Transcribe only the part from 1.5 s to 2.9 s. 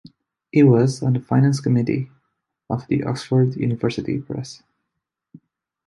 committee of